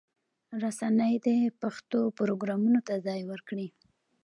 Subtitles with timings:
[0.63, 3.67] رسنۍ دې پښتو پروګرامونو ته ځای ورکړي.